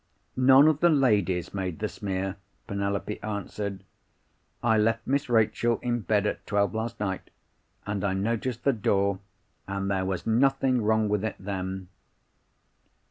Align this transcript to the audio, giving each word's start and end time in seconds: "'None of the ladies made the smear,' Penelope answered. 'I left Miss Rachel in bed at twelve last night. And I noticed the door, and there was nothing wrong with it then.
"'None 0.35 0.67
of 0.67 0.79
the 0.79 0.89
ladies 0.89 1.53
made 1.53 1.77
the 1.77 1.87
smear,' 1.87 2.37
Penelope 2.65 3.21
answered. 3.21 3.83
'I 4.63 4.77
left 4.79 5.05
Miss 5.05 5.29
Rachel 5.29 5.77
in 5.83 5.99
bed 5.99 6.25
at 6.25 6.43
twelve 6.47 6.73
last 6.73 6.99
night. 6.99 7.29
And 7.85 8.03
I 8.03 8.13
noticed 8.15 8.63
the 8.63 8.73
door, 8.73 9.19
and 9.67 9.91
there 9.91 10.05
was 10.05 10.25
nothing 10.25 10.81
wrong 10.81 11.07
with 11.07 11.23
it 11.23 11.35
then. 11.39 11.87